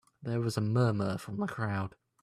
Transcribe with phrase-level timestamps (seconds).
[0.23, 1.95] There was a murmur from the crowd.